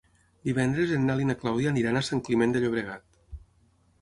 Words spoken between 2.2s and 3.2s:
Climent de Llobregat.